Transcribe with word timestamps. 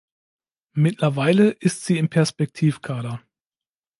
Mittlerweile 0.73 1.51
ist 1.51 1.85
sie 1.85 1.99
im 1.99 2.09
Perspektivkader. 2.09 3.21